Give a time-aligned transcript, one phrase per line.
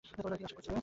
[0.05, 0.09] কি
[0.39, 0.79] আশা করছিলিরে?